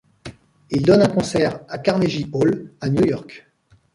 Il 0.71 0.81
donne 0.81 1.03
un 1.03 1.09
concert 1.09 1.59
à 1.69 1.77
Carnegie 1.77 2.27
Hall 2.33 2.73
à 2.81 2.89
New 2.89 3.05
York. 3.05 3.45